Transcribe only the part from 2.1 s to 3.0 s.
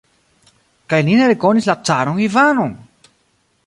Ivanon!